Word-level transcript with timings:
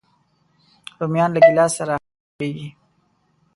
رومیان 0.99 1.29
له 1.33 1.39
ګیلاس 1.45 1.71
سره 1.77 1.93
ښه 2.01 2.05
نه 2.09 2.15
جوړيږي 2.31 2.69